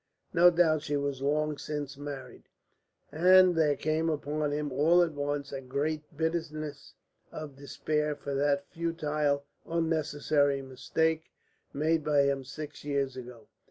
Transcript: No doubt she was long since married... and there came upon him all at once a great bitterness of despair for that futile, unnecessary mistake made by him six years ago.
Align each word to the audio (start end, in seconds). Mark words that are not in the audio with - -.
No 0.33 0.49
doubt 0.49 0.81
she 0.81 0.97
was 0.97 1.21
long 1.21 1.59
since 1.59 1.95
married... 1.95 2.45
and 3.11 3.55
there 3.55 3.75
came 3.75 4.09
upon 4.09 4.51
him 4.51 4.71
all 4.71 5.03
at 5.03 5.11
once 5.11 5.51
a 5.51 5.61
great 5.61 6.17
bitterness 6.17 6.95
of 7.31 7.55
despair 7.55 8.15
for 8.15 8.33
that 8.33 8.65
futile, 8.71 9.45
unnecessary 9.63 10.63
mistake 10.63 11.29
made 11.71 12.03
by 12.03 12.23
him 12.23 12.43
six 12.43 12.83
years 12.83 13.15
ago. 13.15 13.45